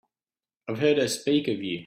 I've 0.67 0.79
heard 0.79 0.97
her 0.97 1.07
speak 1.07 1.47
of 1.47 1.61
you. 1.61 1.79